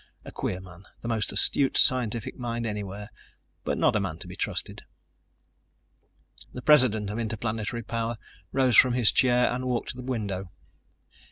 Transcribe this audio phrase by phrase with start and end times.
[0.25, 3.11] A queer man, the most astute scientific mind anywhere,
[3.63, 4.81] but not a man to be trusted.
[6.51, 8.17] The president of Interplanetary Power
[8.51, 10.49] rose from his chair and walked to the window.